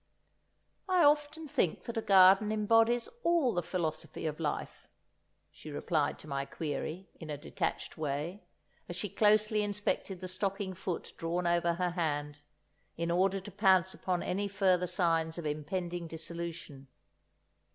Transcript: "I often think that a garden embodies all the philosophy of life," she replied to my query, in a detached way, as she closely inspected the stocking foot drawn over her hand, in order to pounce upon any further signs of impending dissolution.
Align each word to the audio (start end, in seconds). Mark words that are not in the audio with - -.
"I 0.89 1.03
often 1.03 1.47
think 1.47 1.83
that 1.83 1.95
a 1.95 2.01
garden 2.01 2.51
embodies 2.51 3.07
all 3.23 3.53
the 3.53 3.61
philosophy 3.61 4.25
of 4.25 4.39
life," 4.39 4.87
she 5.51 5.69
replied 5.69 6.17
to 6.17 6.27
my 6.27 6.43
query, 6.43 7.11
in 7.19 7.29
a 7.29 7.37
detached 7.37 7.99
way, 7.99 8.41
as 8.89 8.95
she 8.95 9.09
closely 9.09 9.61
inspected 9.61 10.19
the 10.19 10.27
stocking 10.27 10.73
foot 10.73 11.13
drawn 11.17 11.45
over 11.45 11.75
her 11.75 11.91
hand, 11.91 12.39
in 12.97 13.11
order 13.11 13.39
to 13.41 13.51
pounce 13.51 13.93
upon 13.93 14.23
any 14.23 14.47
further 14.47 14.87
signs 14.87 15.37
of 15.37 15.45
impending 15.45 16.07
dissolution. 16.07 16.87